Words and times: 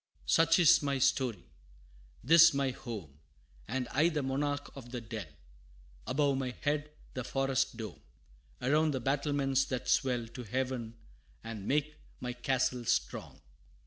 XVI. 0.25 0.31
"Such 0.31 0.57
is 0.57 0.81
my 0.81 0.97
story 0.97 1.45
this 2.23 2.55
my 2.55 2.71
home, 2.71 3.19
And 3.67 3.87
I 3.91 4.09
the 4.09 4.23
monarch 4.23 4.75
of 4.75 4.89
the 4.91 4.99
dell 4.99 5.27
Above 6.07 6.39
my 6.39 6.55
head, 6.61 6.89
the 7.13 7.23
forest 7.23 7.77
dome, 7.77 8.01
Around, 8.63 8.95
the 8.95 8.99
battlements 8.99 9.63
that 9.65 9.87
swell 9.87 10.25
To 10.29 10.41
heaven, 10.41 10.95
and 11.43 11.67
make 11.67 11.97
my 12.19 12.33
castle 12.33 12.83
strong. 12.85 13.43